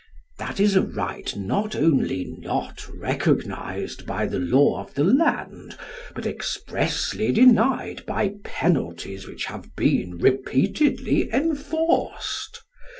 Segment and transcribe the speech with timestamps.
[0.39, 5.77] That is a right not only not recognised by the law of the land,
[6.15, 12.63] but expressly denied by penalties which have been repeatedly enforced.